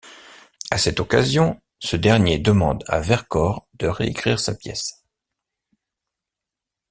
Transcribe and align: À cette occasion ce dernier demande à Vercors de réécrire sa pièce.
À 0.71 0.79
cette 0.79 0.99
occasion 0.99 1.61
ce 1.77 1.95
dernier 1.95 2.39
demande 2.39 2.83
à 2.87 3.01
Vercors 3.01 3.67
de 3.77 3.85
réécrire 3.87 4.39
sa 4.39 4.55
pièce. 4.55 5.03